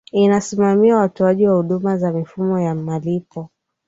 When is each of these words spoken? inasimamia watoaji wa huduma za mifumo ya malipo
inasimamia 0.11 0.97
watoaji 0.97 1.47
wa 1.47 1.55
huduma 1.55 1.97
za 1.97 2.11
mifumo 2.11 2.59
ya 2.59 2.75
malipo 2.75 3.49